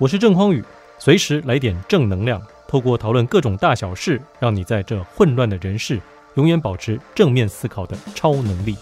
[0.00, 0.64] 我是郑匡宇，
[0.98, 6.00] 随时来点正能量，透过讨论各种大小事，让你在这混乱的人世，
[6.36, 8.76] 永远保持正面思考的超能力。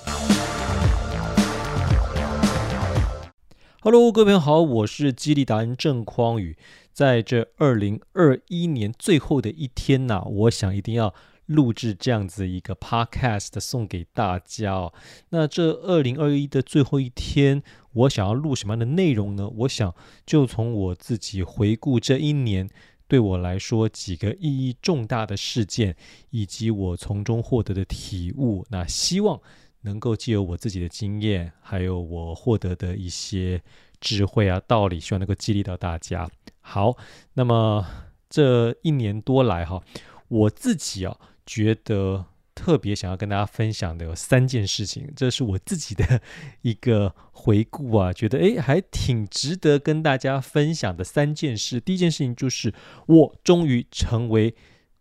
[3.81, 6.56] Hello，各位朋友好，我是激励达人郑匡宇，
[6.92, 11.12] 在这二零二一年最后的一天呐、我想一定要。
[11.49, 14.92] 录制这样子一个 podcast 送给大家哦。
[15.30, 19.48] 那这二零二一的最后一天，我想要录什么样的内容呢？
[19.48, 19.95] 我想
[20.27, 22.69] 就从我自己回顾这一年
[23.07, 25.97] 对我来说几个意义重大的事件，
[26.29, 28.66] 以及我从中获得的体悟。
[28.69, 29.41] 那希望
[29.80, 33.62] 能够借由我自己的经验，还有我获得的一些
[34.01, 36.29] 智慧啊、道理，希望能够激励到大家。
[36.60, 36.95] 好，
[37.33, 37.87] 那么
[38.29, 39.83] 这一年多来哈，
[40.29, 41.16] 我自己啊。
[41.48, 46.21] 觉得特别想要跟大家分享的有三件事情，这是我自己的
[46.61, 51.80] 一个回顾啊，觉得诶还挺值得跟大家分享的三件事。
[51.80, 52.74] 第一件事情就是
[53.07, 54.54] 我终于成为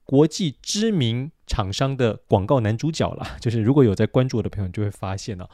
[0.05, 3.35] 国际知名厂商的广告男主角了。
[3.41, 5.45] 就是如果有在关注我的朋友，就会发现呢、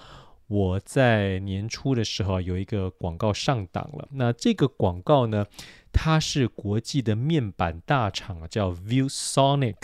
[0.48, 4.10] 我在年初的时候有一个广告上档了。
[4.12, 5.48] 那这个广告呢，
[5.92, 9.78] 它是国际的面板大厂叫 ViewSonic。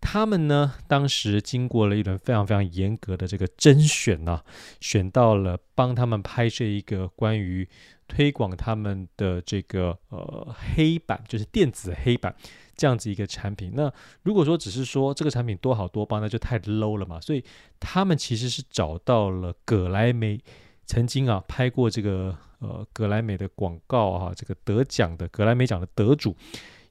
[0.00, 4.42] 他们呢，当时经过了一轮非常非常严格的这个甄选呢、
[4.80, 7.68] 选到了帮他们拍摄一个关于
[8.06, 12.34] 推广他们的这个呃黑板，就是电子黑板
[12.76, 13.72] 这样子一个产品。
[13.74, 17.20] 那如果说只是说这个产品多好多棒，那就太 low 了嘛。
[17.20, 17.42] 所以
[17.80, 20.38] 他们其实是找到了葛莱美
[20.84, 26.36] 曾经啊拍过这个呃葛莱美的广告啊，这个得奖的葛莱美奖的得主，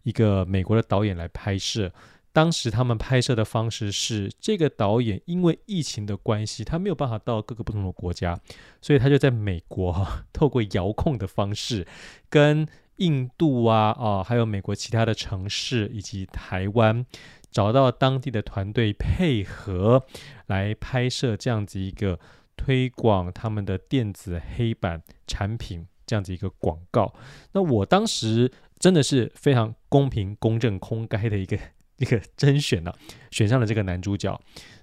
[0.03, 1.89] 一个美国的导演来拍摄。
[2.35, 8.37] 当时他们拍摄的方式是，这个导演因为疫情的关系，他没有办法到各个不同的国家，
[8.81, 11.87] 所以他就在美国哈， 透过遥控的方式，
[12.29, 17.05] 跟印度啊啊，还有美国其他的城市以及台湾，
[17.49, 20.03] 找到当地的团队配合
[20.47, 22.19] 来拍摄这样子一个
[22.57, 27.13] 推广他们的电子黑板产品这样子一个广告。
[27.53, 31.57] 那我当时真的是非常公平、公正、公开的一个。
[31.99, 32.97] 那个甄选了，
[33.31, 34.39] 选上了这个男主角。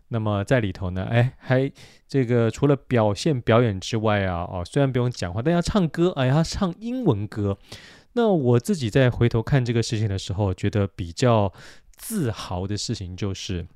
[0.09, 1.71] 那么在里头呢，哎，还
[2.07, 7.59] 这个除了表现表演之外啊，哦，虽然不用讲话，但要唱歌，哎，他唱英文歌。
[8.13, 11.53] 那我自己在回头看这个事情的时候，觉得比较
[11.97, 13.67] 自豪的事情就是，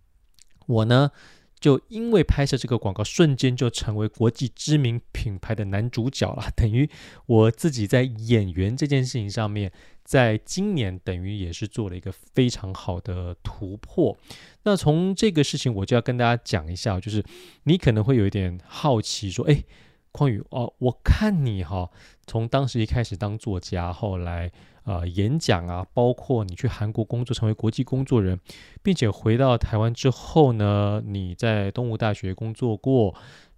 [0.66, 1.10] 我呢。
[1.58, 6.50] 就因为拍摄这个广告，瞬间就成为国际知名品牌的男主角了。
[6.54, 6.88] 等于
[7.26, 9.72] 我自己在演员这件事情上面，
[10.04, 14.16] 在今年等于也是做了一个非常好的突破。
[14.64, 17.24] 那从这个事情，我就要跟大家讲一下，就是
[17.64, 19.64] 你可能会有一点好奇，说：“哎，
[20.12, 21.90] 匡宇哦，我看你哈，
[22.26, 24.52] 从当时一开始当作家，后来。”
[24.86, 28.38] 呃，演讲啊，包括你去韩国工作，成为国际工作人，
[28.84, 33.12] 并且回到台湾之后呢，你在东吴大学工作过，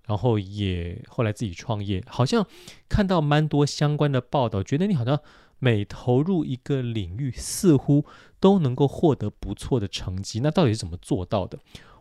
[0.06, 2.46] 然后也后来自己创业，好像
[2.88, 5.20] 看到蛮多相关的报道，觉得你好像
[5.58, 8.06] 每投入一个领域，似乎
[8.40, 10.40] 都能够获得不错的成绩。
[10.40, 11.58] 那到底是怎么做到的？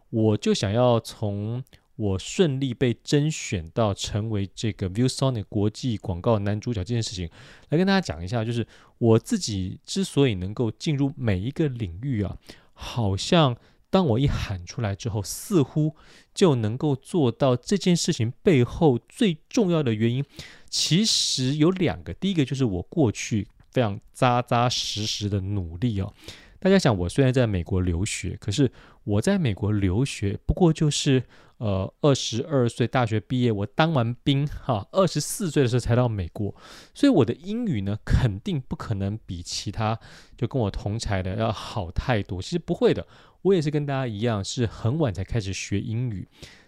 [0.09, 1.61] 我就想要从。
[1.97, 7.29] 我顺利被甄选到成为这个 ViewSonic 国际广告男主角这件事情，
[7.69, 8.65] 来跟大家讲一下，就是
[8.99, 12.37] 我自己之所以能够进入每一个领域啊，
[12.73, 13.57] 好像
[13.89, 15.95] 当我一喊出来之后，似乎
[16.33, 20.23] 就能够做到这件事情背后最重要的原因，
[20.69, 22.13] 其实有两个。
[22.13, 26.13] 第一个就是我过去非常扎扎实实的努力哦。
[26.67, 28.69] 大家想，我虽然在美国留学，可是
[29.05, 31.23] 我在美国留学不过就是。
[31.59, 36.55] 呃，二十二岁大学毕业，我当完兵哈，二十四岁的时候才到美国，
[36.93, 39.99] 所以我的英语呢，肯定不可能比其他
[40.37, 42.39] 就跟我同才的要好太多。
[42.39, 43.07] 其实不会的，
[43.41, 46.27] 我也是跟大家一样，是很晚才开始学英语。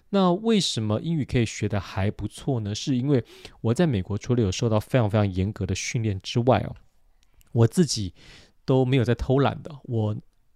[0.09, 2.73] 那为什么英语可以学得还不错呢？
[2.73, 3.23] 是因为
[3.61, 6.75] 我在美国除了有受到非常非常严格的训练之外哦，
[7.51, 8.15] 我自己
[8.69, 9.79] 都没有在偷懒的。
[9.85, 10.15] 我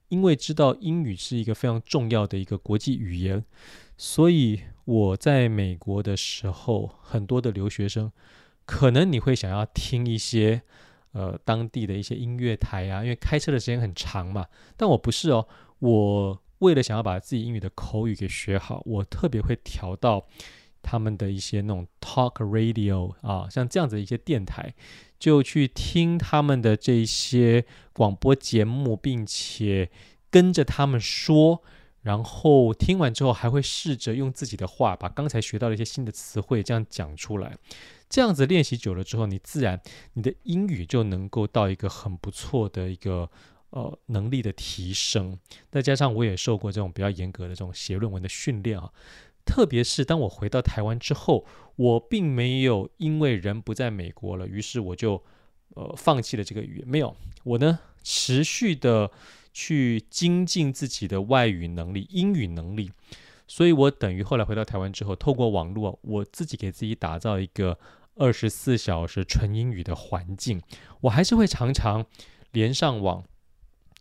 [0.09, 3.43] 因为知道英语是一个非常重要的一个国际语言。
[3.97, 8.11] 所以我在美国的时候，很多的留学生，
[8.65, 10.61] 可能你会想要听一些
[11.13, 14.45] 呃当地的一些音乐台啊，因为开车的时间很长嘛。
[14.77, 15.47] 但我不是哦，
[15.79, 20.27] 我为了想要把自己英语的口语给学好，我特别会调到
[20.83, 24.75] 他们的一些那种 talk radio 啊，像这样子的一些电台，
[25.17, 29.89] 就去听他们的这些广播节目，并且
[30.29, 31.63] 跟着他们说。
[32.03, 37.55] 然后听完之后还会试着用自己的话把刚才学到的一些新的词汇这样讲出来。
[38.09, 39.79] 这样子练习久了之后，你自然
[40.11, 43.31] 你的英语就能够到一个很不错的一个
[43.69, 45.39] 呃能力的提升。
[45.71, 48.91] 再加上我也受过这种比较严格的这种写论文的训练啊，
[49.45, 51.45] 特别是当我回到台湾之后，
[51.75, 55.23] 我并没有因为人不在美国了，于是我就
[55.75, 56.87] 呃放弃了这个语言。
[56.87, 59.11] 没有，我呢持续的
[59.51, 62.91] 去精进自己的外语能力、英语能力。
[63.47, 67.77] 所以我等于后来回到台湾之后，透过网络，我自己给自己打造一个。
[68.15, 70.61] 二十四小时纯英语的环境，
[71.01, 72.05] 我还是会常常
[72.51, 73.23] 连上网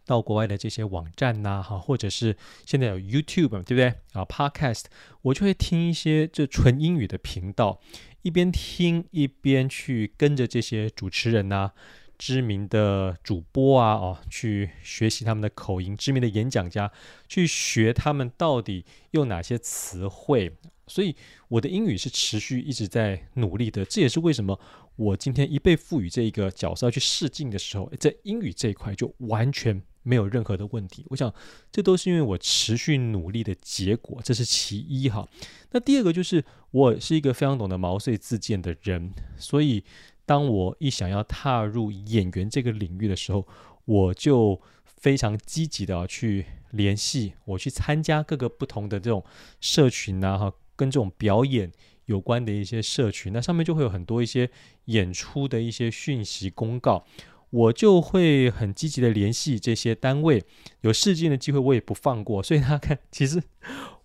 [0.05, 4.85] 到国外的这些网站呐，哈，或者是现在有 YouTube，对不对啊？Podcast，
[5.23, 7.81] 我就会听一些这纯英语的频道，
[8.23, 11.73] 一边听一边去跟着这些主持人呐、
[12.19, 16.91] 知名的主播啊，哦，去学习他们的口音，知名的演讲家
[17.29, 20.57] 去学他们到底用哪些词汇。
[20.93, 21.17] 所以
[21.49, 24.61] 我的英语是持续一直在努力的，这也是为什么
[24.97, 31.07] 我今天一被赋予这一个角色要去试镜的时候，在英语这一块就完全没有任何的问题。
[31.09, 31.33] 我想
[31.71, 35.27] 这都是因为我持续努力的结果，这是其一哈。
[35.71, 39.83] 那第二个就是我是一个非常懂得毛遂自荐的人，所以
[40.27, 43.49] 当我一想要踏入演员这个领域的时候，
[43.87, 49.25] 我就非常积极的去联系，我去参加各个不同的这种
[49.59, 50.53] 社群呐哈。
[50.77, 51.71] 跟这种表演
[52.07, 54.51] 有关的一些社群，那上面就会有很多一些
[54.87, 57.07] 演出的一些讯息公告，
[57.51, 60.43] 我就会很积极的联系这些单位，
[60.81, 62.43] 有试镜的机会我也不放过。
[62.43, 63.43] 所以大家看，其实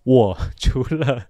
[0.04, 1.26] 我除了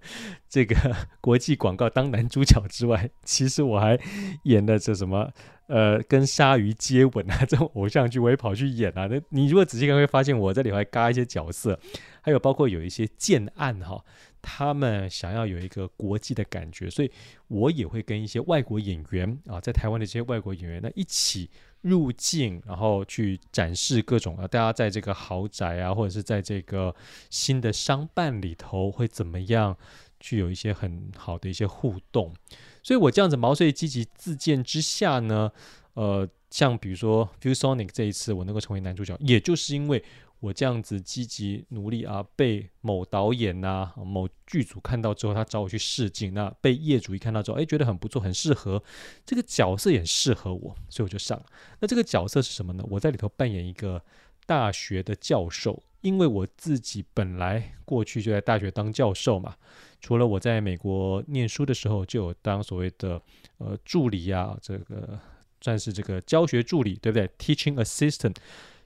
[0.47, 3.99] 这个国际广告当男主角之外，其实我还
[4.43, 5.31] 演的这什么
[5.67, 9.07] 呃跟鲨鱼接吻啊这种偶像剧，我也跑去演啊。
[9.07, 11.79] 那你如果仔细看会发现，我这里还嘎一些角色，
[12.21, 14.03] 还有包括有一些建案哈。
[14.41, 17.11] 他们想要有一个国际的感觉，所以
[17.47, 21.49] 我也会跟一些外国演员啊，在台湾的这些外国演员呢一起
[21.81, 26.95] 入境，然后去展示各种啊，大家在这个豪宅啊，或者是在这个
[27.29, 29.77] 新的商办里头会怎么样，
[30.19, 32.33] 去有一些很好的一些互动。
[32.81, 35.51] 所以我这样子毛遂积极自荐之下呢，
[35.93, 40.03] 呃，像比如说《ViewSonic》这一次我能够成为男主角，也就是因为。
[40.39, 46.33] 我这样子积极努力啊，被某导演呐、某剧组看到之后，他找我去试镜。
[46.33, 48.81] 那被业主一看到之后，哎，觉得很不错，很适合
[49.25, 51.45] 这个角色，也适合我，所以我就上了。
[51.79, 52.85] 那这个角色是什么呢？
[52.89, 54.01] 我在里头扮演一个
[54.45, 59.57] 大学的教授，因为我自己本来过去就在大学当教授嘛。
[59.99, 63.21] 除了我在美国念书的时候就有当所谓的
[63.57, 65.19] 呃助理啊，这个
[65.59, 68.37] 算是这个教学助理，对不对？Teaching assistant。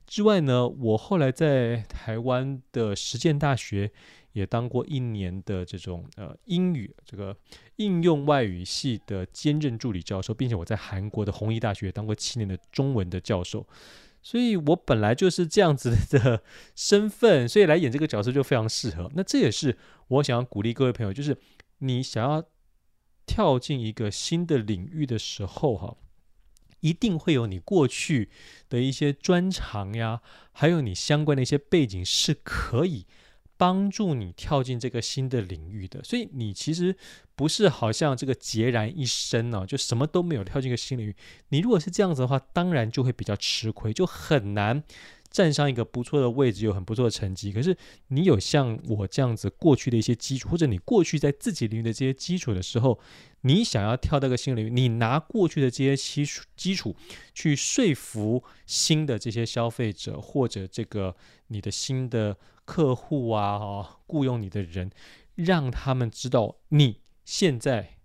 [0.06, 3.92] 之外呢，我后来在台湾的实践大学
[4.34, 7.36] 也当过一年的这种呃英语这个
[7.78, 13.66] 应用外语系的兼任助理教授，并且我在韩国的弘毅大学当过七年的中文的教授，
[14.22, 16.44] 所以我本来就是这样子的
[16.76, 19.10] 身份，所以来演这个角色就非常适合。
[19.16, 19.78] 那这也是
[20.08, 21.38] 我想要鼓励各位朋友，就是
[21.80, 22.44] 你想要
[23.26, 25.98] 跳进一个新的领域的时候，哈。
[26.84, 28.30] 一定会有你过去
[28.70, 30.22] 的一些专长呀，
[30.52, 33.06] 还有你相关的一些背景是可以
[33.56, 36.04] 帮助你跳进这个新的领域的。
[36.04, 36.98] 所以你其实
[37.36, 41.16] 不是好像这个孑然一身呢，就什么都没有跳进个新领域。
[41.50, 44.84] 你如果是这样子的话，当然就会比较吃亏，就很难。
[45.34, 47.52] 站上一个不错的位置，有很不错的成绩。
[47.52, 47.76] 可是
[48.10, 53.00] 你有像我这样子过去的一些基础，或者你过去在自己领域的这些基础的时候，
[53.42, 56.96] 你想要跳到个新领域，你拿过去的这些基础基础
[57.34, 61.16] 去说服新的这些消费者，或者这个
[61.48, 64.92] 你的新的客户啊，哈，雇佣你的人，
[65.34, 67.98] 让他们知道你现在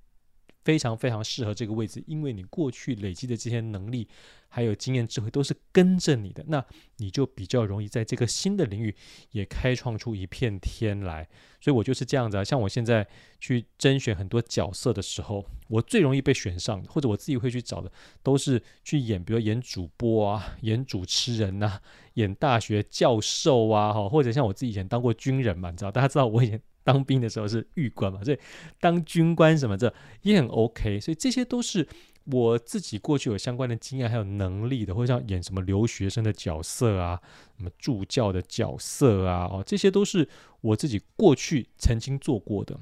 [0.65, 4.09] 非常非常适合这个位置，因为你过去累积的这些能力。
[4.49, 6.65] 还有经验智慧都是跟着你的，那
[6.97, 8.95] 你就比较容易在这个新的领域
[9.31, 11.29] 也开创出一片天来。
[11.61, 13.07] 所以我就是这样子啊，像我现在
[13.41, 17.91] 去甄选很多角色的时候，我最容易被选上，或者我自己会去找的，
[18.23, 21.81] 都是去演，比如演主播啊，演主持人呐，
[22.15, 28.39] 演大学教授啊，哈，或者像我自己以前当过军人嘛，你知道，大家知道我以前当兵的时候是预官嘛，所以
[28.81, 31.87] 当军官什么的也很 OK，所以这些都是。
[32.31, 37.21] 我自己过去有相关的经验，还有能力的，或者像演什么留学生的角色啊，
[37.57, 40.29] 什么助教的角色啊，哦，这些都是
[40.61, 42.79] 我自己过去曾经做过的，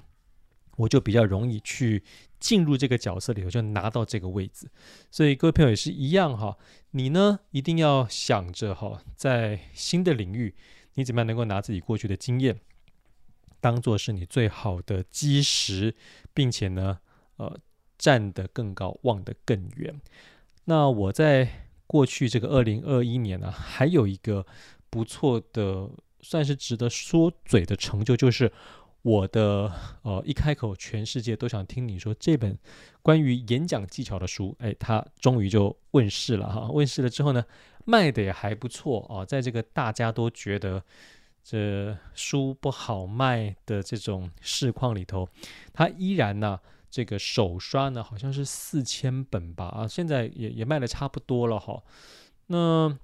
[0.76, 2.02] 我就比较容易去
[2.40, 4.68] 进入这个角色里头，就拿到这个位置。
[5.10, 6.58] 所以各位朋友也是一样哈，
[6.90, 10.54] 你呢一定要想着哈，在新的领域，
[10.94, 12.58] 你怎么样能够拿自己过去的经验，
[13.60, 15.94] 当做是你最好的基石，
[16.34, 16.98] 并且呢，
[17.36, 17.56] 呃，
[17.98, 20.00] 站得更高，望得更远。
[20.64, 24.46] 那我在过去这个二零二一年呢、还有一个
[24.90, 25.88] 不错的，
[26.20, 28.52] 算是值得说嘴的成就，就是
[29.02, 29.72] 我的
[30.02, 32.58] 呃，一开口全世界都想听你说这本
[33.02, 36.68] 关于演讲技巧的书，哎，它终于就问世了哈。
[36.70, 37.44] 问世了之后呢，
[37.84, 40.82] 卖的也还不错啊，在这个大家都觉得。
[41.48, 45.28] 这书不好卖的这种市况里头，
[45.72, 46.58] 它依然呢，
[46.96, 51.82] 这个手刷呢好像是四千本吧啊，现在也也卖的差不多了哈。
[52.46, 52.96] 那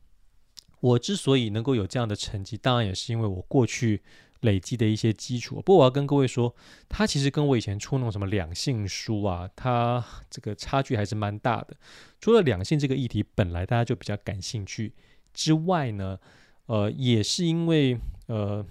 [0.80, 4.00] 我之所以能够有这样的成绩，当然也是因为我过去
[4.40, 5.56] 累积的一些基础。
[5.56, 6.56] 不过我要跟各位说，
[6.88, 11.76] 它其实跟我以前出那种什么两性书啊，它这个差距还是蛮大的。
[12.18, 14.94] 除了两性这个议题本来大家就比较感兴趣
[15.34, 16.18] 之外呢，
[16.64, 17.98] 呃，也是因为。
[18.28, 18.64] 呃，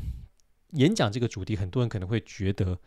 [0.71, 2.79] 演讲这个主题，很多人可能会觉得，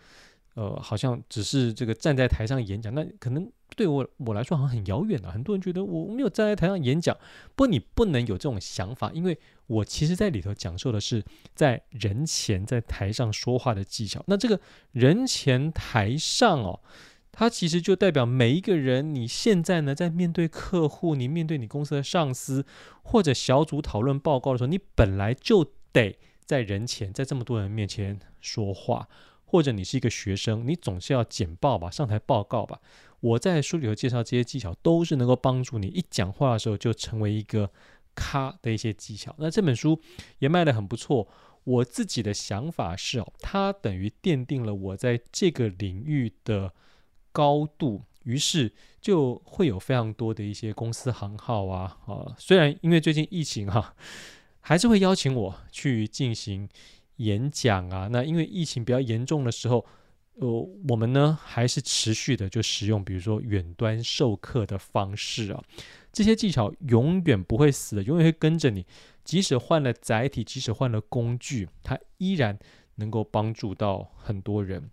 [0.54, 5.30] 呃，好像只是这个站在台上演讲，那可能对我我来说好像很遥远啊。
[5.30, 7.16] 很多人觉得我没有站在台上演讲，
[7.56, 14.22] 不你不能有这种想法，因为我其实在里头讲授的是在人前在台上说话的技巧。
[14.26, 14.60] 那这个
[14.92, 16.80] 人前台上哦，
[17.32, 22.64] 它其实就代表每一个人，你现在呢在面对客户，你面对你公司的上司
[23.02, 26.18] 或者小组讨论报告的时候，你本来就得。
[26.46, 29.08] 在人前，在这么多人面前说话，
[29.44, 32.80] 或者你是一个学生，你总是要简报吧，上台报告吧。
[33.20, 37.70] 我在书里头介绍这些技巧，都是能够帮助你一讲话的时候就成为一个
[38.14, 39.34] 咖的一些技巧。
[39.38, 40.00] 那这本书
[40.40, 41.28] 也卖得很不错。
[41.64, 46.74] 我自己的想法是哦，它等于奠定了我在这个领域的
[47.32, 48.70] 高度，于是
[49.00, 53.94] 就会有非常多的一些公司行号啊啊，虽然因为最近疫情哈、
[54.60, 56.68] 还是会邀请我去进行
[57.16, 58.08] 演讲啊。
[58.10, 59.84] 那因为疫情比较严重的时候，
[60.34, 60.48] 呃，
[60.88, 65.62] 我们呢还是持续的就使用，比如说远端授课的方式啊。
[66.12, 68.86] 这些技巧永远不会死的，永远会跟着你。
[69.24, 72.58] 即使换了载体，即使换了工具，它依然
[72.96, 74.90] 能够帮助到很多人。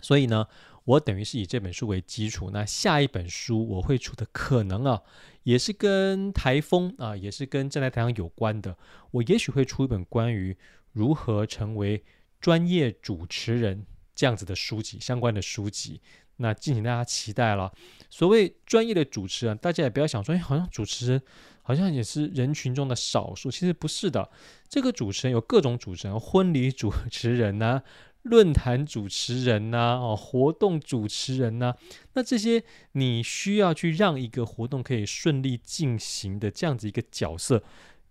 [0.00, 0.46] 所以呢，
[0.84, 5.00] 我等于是以这本书为基础，那下一本书我会出的可能啊，
[5.44, 8.76] 也是跟台风啊，也是跟站在台上有关的。
[9.12, 10.56] 我也许会出一本关于
[10.92, 12.04] 如何成为
[12.40, 13.84] 专业主持人
[14.14, 16.00] 这样子的书籍，相关的书籍。
[16.36, 17.72] 那敬请大家期待了。
[18.10, 21.22] 所谓专业的主持人，大家也不要想说，哎，好像主持人
[21.62, 24.28] 好像也是人群中的少数，其实不是的。
[24.68, 27.82] 这个主持人有各种主持人，婚礼主持人呐、
[28.22, 31.74] 论坛主持人呐、哦，活动主持人呐、
[32.14, 37.62] 那这些你需要去让一个活动可以顺利进行的这样子一个角色，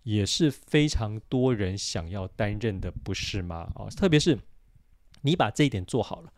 [0.02, 3.70] 也是非常多人想要担任的，不是吗？
[3.74, 4.38] 哦，特别是
[5.22, 6.32] 你把这一点做好了，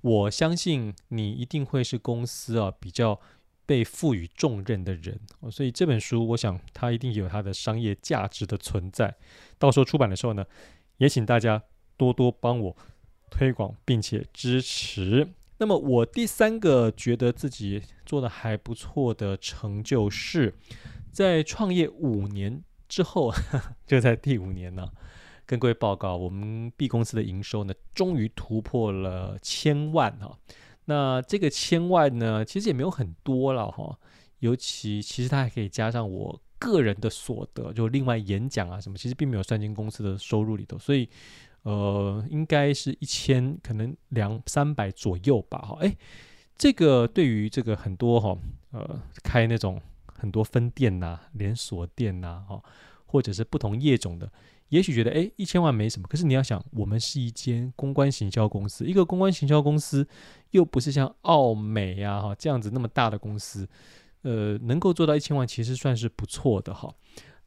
[0.00, 3.20] 我相信你一定会是公司啊比较
[3.66, 5.20] 被赋予重任的人。
[5.50, 9.16] 所以这本书，我想它一定有它的商业价值的存在。
[9.58, 10.44] 到时候出版的时候呢，
[10.98, 11.62] 也请大家
[11.96, 12.76] 多多帮我。
[13.34, 15.26] 推广并且支持。
[15.56, 20.54] 那么我第三个觉得自己做的还不错的成就是，
[21.10, 23.32] 在创业五年之后，
[23.88, 24.86] 就在第五年呢，
[25.46, 30.36] 跟各位报告，我们 B 公司的营收呢，终于突破了千万哈。
[30.84, 33.98] 那这个千万呢，其实也没有很多了哈，
[34.40, 41.08] 尤其其实它还可以加上我个人的所得，就另外演讲啊什么，其实并没有算进公司的收入里头，所以。
[41.64, 45.58] 呃，应该是一千，可能两三百左右吧。
[45.58, 45.96] 哈，哎，
[46.58, 48.36] 这个对于这个很多哈，
[48.72, 49.80] 呃，开那种
[50.22, 52.62] 很多分店呐、连锁店呐，哈，
[53.04, 54.30] 或者是不同业种的，
[54.68, 56.06] 也许觉得哎，一千万没什么。
[56.06, 60.06] 可是你要想，我们是一间公关行销公司，一个公关行销公司，
[60.52, 63.68] 又不是像奥美呀哈这样子那么大的公司，
[64.22, 66.94] 呃，能够做到一千万，其实算是不错的哈。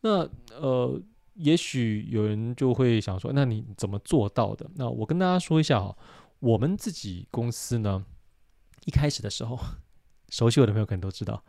[0.02, 0.30] 那
[0.60, 1.02] 呃。
[1.38, 4.66] 也许有人就会想说，那你怎么做到的？
[4.76, 5.94] 那我跟大家说一下哈，
[6.40, 8.06] 我们自己公司呢，
[8.86, 9.60] 一开始的时候，
[10.30, 11.44] 熟悉我的朋友可能都知道，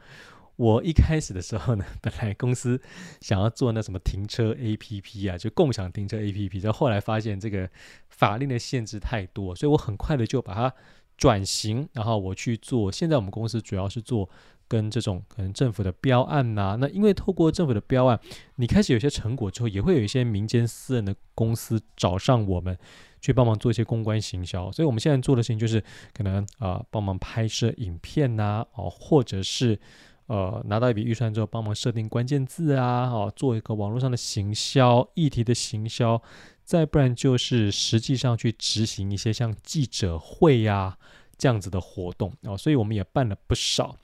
[0.57, 2.81] 我一开始的时候呢，本来公司
[3.21, 7.69] 想要做那什么停车 APP 啊，就共享停车 APP，然后来发现这个
[8.09, 10.73] 法令的限制太多，所以我很快的就把它
[11.17, 12.91] 转型，然后我去做。
[12.91, 14.29] 现在我们公司主要是做。
[14.69, 18.19] 跟这种可能政府的标案呐、那因为透过政府的标案，
[18.57, 22.77] 你开始有些成果之后，也会有一些民间私人的公司找上我们
[23.21, 24.73] 去帮忙做一些公关行销。
[24.73, 25.81] 所以我们现在做的事情就是
[26.13, 29.79] 可能啊、帮忙拍摄影片呐、哦或者是
[30.27, 36.21] 呃拿到一笔预算之后，帮忙设定关键字啊，哦，做一个网络上的行销议题的行销，
[36.65, 40.99] 再不然就是实际上去执行一些像记者会呀、啊、
[41.39, 43.97] 这样子的活动哦，所以我们也办了不少。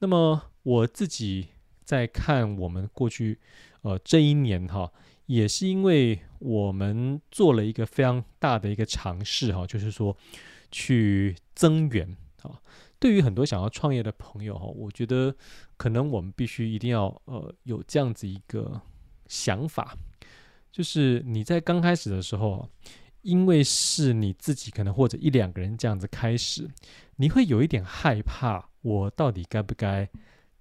[0.00, 1.48] 那么我自己
[1.84, 3.38] 在看我们过去
[3.82, 4.92] 呃这一年哈，
[5.26, 10.16] 也是因为我们做了一个非常大的一个尝试哈，就是说
[10.70, 12.60] 去增援啊。
[13.00, 15.34] 对于很多想要创业的朋友哈，我觉得
[15.78, 18.80] 可能我们必须一定要呃有这样子一个
[19.26, 19.96] 想法，
[20.70, 22.68] 就是你在刚开始的时候，
[23.22, 26.68] 因为是你自己可能或者一两个人这样子开始，
[27.16, 30.06] 你会有一点害怕，我到底该不该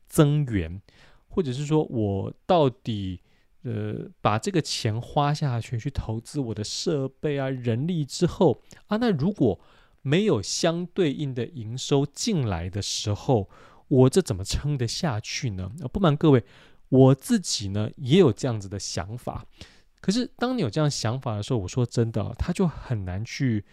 [0.07, 0.81] 增援，
[1.27, 3.19] 或者是说我到底
[3.63, 9.59] 呃把这个钱花下去去投资我的设备啊、人力之后啊，那如果
[10.01, 13.49] 没有相对应的营收进来的时候，
[13.87, 15.71] 我这怎么撑得下去呢？
[15.91, 16.43] 不瞒各位，
[16.89, 19.45] 我自己呢也有这样子的想法。
[20.01, 23.65] 可是当你有这样想法的时候，我说真的，他就很难去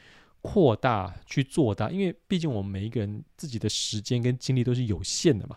[0.42, 5.56] 扩大、去做大，因为毕竟我们每一个人自己的时间跟精力都是有限的嘛。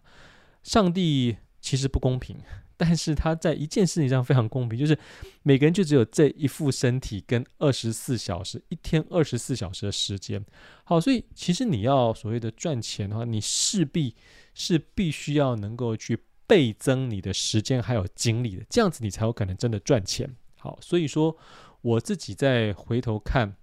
[0.61, 2.37] 上帝其实不公平。
[2.81, 4.97] 但是他在一件事情上非常公平，就是
[5.43, 10.41] 每个人就只有这一副身体跟二十四小时，一天二十四小时的时间。
[10.85, 14.15] 好，所以其实你要所谓的赚钱的话，你势必
[14.53, 16.17] 是必须要能够去
[16.47, 20.33] 倍增你的时间还有精力的，这样子你才有可能真的赚钱。
[20.57, 21.35] 好，所以说
[21.81, 23.53] 我自己再回头看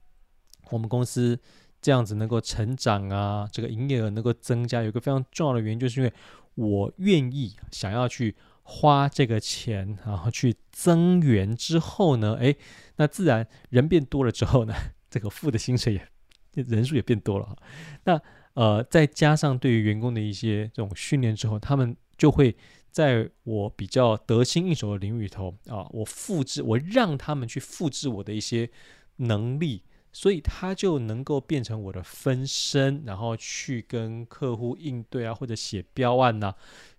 [0.70, 1.40] 我们公司
[1.80, 6.12] 这样子能够成长啊，这个营业额能够增加，有一个非常重要的原因，就是因为
[6.54, 8.36] 我愿意想要去。
[8.68, 12.56] 花这个钱，然后去增员之后呢，诶，
[12.96, 14.74] 那自然人变多了之后呢，
[15.08, 17.56] 这个付的薪水也人数也变多了。
[18.04, 18.20] 那
[18.54, 22.56] 呃，再加上对于员工的一些这种训练之后，他们就会
[22.90, 28.68] 在我比较得心应手的领域里头啊，我复制，我让他们去复制我的一些
[29.16, 36.54] 能力，所以他就能够变成我的分身，然后去跟客户应对啊，或者写标案呐、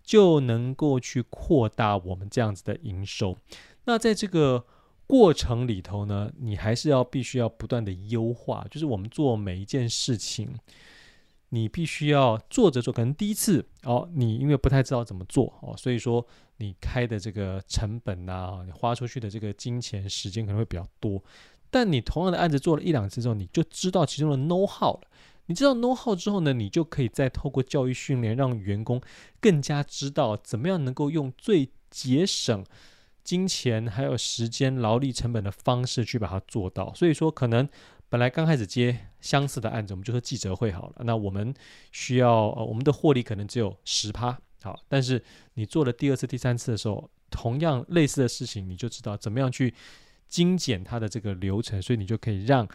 [0.07, 3.37] 就能够去扩大我们这样子的营收。
[3.83, 4.65] 那在这个
[5.05, 8.65] 过程里头呢，你还是要必须要不断的优化。
[8.71, 10.55] 就是我们做每一件事情，
[11.49, 12.93] 你必须要做着做。
[12.93, 21.21] 可能第一次哦，你因为不太知道怎么做哦，所以说你开的这个成本啊，你花出去的这个金钱时间可能会比较多。
[21.69, 25.01] 但你同样的案子做了一两次之后，你就知道其中的 know how 了。
[25.47, 29.01] 你知道 know how 之后呢，你就可以再透过教育训练，让员工
[29.39, 32.65] 更加知道怎么样能够用最节省
[33.23, 36.93] 金钱还有时间劳力成本的方式去把它做到。
[36.93, 37.67] 所以说，可能
[38.09, 40.95] 本来刚开始接相似的案子，我们就说记者会好了。
[41.05, 41.53] 那我们
[41.91, 49.73] 需要呃，我们的获利可能只有十趴，好，但是你做了第二次、第三次的时候，同样类似的事情，你就知道怎么样去
[50.27, 52.67] 精简它的这个流程，所以你就可以让。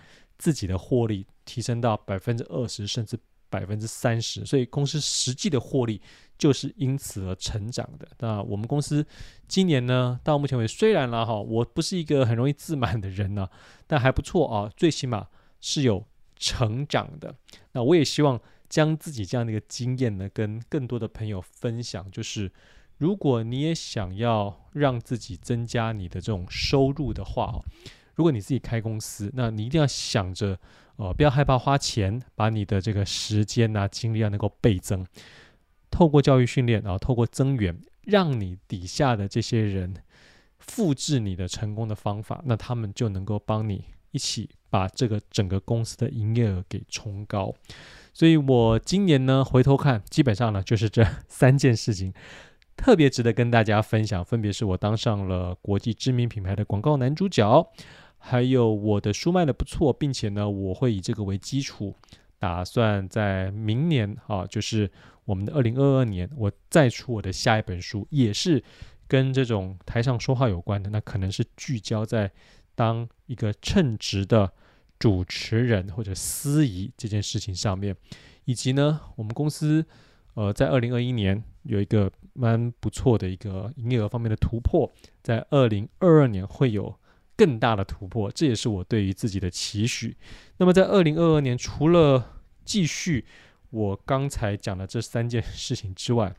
[0.43, 3.17] 自己的获利提升到百分之二十甚至
[3.49, 6.03] 百分之三十，所以公司实际的获利
[6.37, 8.09] 就是因此而成长的。
[8.19, 9.07] 那我们公司
[9.47, 13.49] 今年呢，到目前为止，虽然啦哈，我不是一个很容易自满的人呢、
[13.87, 15.29] 但还不错啊，最起码
[15.61, 17.37] 是有成长的。
[17.71, 22.51] 那我也希望将自己这样的一个经验呢，跟更多的朋友分享，就是
[22.99, 27.61] 如果你也想要让自己增加你的这种收入的话，
[28.15, 30.59] 如果你自己开公司，那你一定要想着，
[30.97, 35.07] 呃，不要害怕花钱，把你的这个时间啊、精力啊能够倍增。
[35.91, 39.95] 透过教育训练，然后透过增援，让你底下的这些人
[40.59, 47.55] 复制你的成功的方法，那他们就能够帮你一起把这个整个公司的营业额给冲高。
[48.15, 52.13] 所以我今年呢，回头看，基本上呢就是这 三件事情。
[52.75, 57.71] 特别值得跟大家分享，分别是我当上了国际知名品牌的广告男主角，
[58.25, 61.95] 还有我的书卖的不错，并且呢，我会以这个为基础，
[62.39, 64.91] 打算在明年啊，就是
[65.25, 68.63] 我们的二零二二年，我再出我的下一本书，也是
[69.09, 72.31] 跟这种台上说话有关的，那可能是聚焦在
[72.75, 74.53] 当一个称职的
[74.99, 77.97] 主持人或者司仪这件事情上面，
[78.45, 79.85] 以及呢，我们公司
[80.35, 82.11] 呃在二零二一年有一个。
[82.35, 84.91] 蛮不错的一个营业额方面的突破，
[85.23, 86.99] 在二零二二年会有
[87.37, 90.17] 更大的突破，这也是我对于自己的期许。
[90.59, 93.25] 那么在二零二二年，除了继续
[93.71, 96.35] 我刚才讲的这三件事情之外，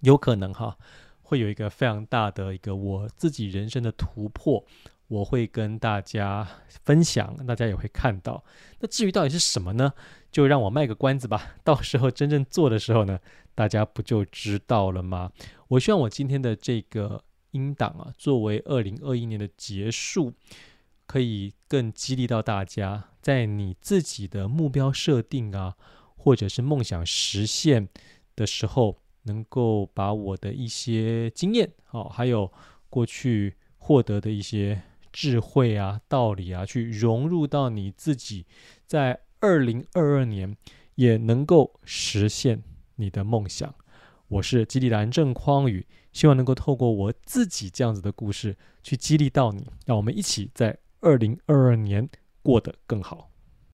[0.00, 0.76] 有可能哈
[1.22, 4.64] 会有一个非常大的一个我自己人生的突破，
[5.06, 6.46] 我会跟大家
[6.84, 8.44] 分享，大家也会看到。
[8.80, 9.92] 那至于到底是什么呢？
[10.30, 13.18] 就让我卖个关子吧， 到时候真正做的时候呢。
[13.54, 15.32] 大家不就知道了吗？
[15.66, 17.20] 我希望我今天的这个
[17.52, 20.34] 英党啊，作为二零二一年的结束，
[21.06, 25.76] 可以更激励到大家，在你自己的目标设定啊，
[26.16, 27.88] 或者是梦想实现
[28.36, 32.52] 的时候，能够把我的一些经验，哦，还有
[32.90, 34.82] 过去获得的一些
[35.12, 38.46] 智慧啊、道理啊，去融入到你自己，
[38.86, 40.56] 在二零二二年
[40.96, 42.62] 也能够实现
[42.96, 43.74] 你的梦想。
[44.28, 52.06] 我是激励蓝正匡宇，希望能够透过我自己这样子的故事，去激励到你，让我们一起在二零二二年
[52.42, 53.27] 过得更好。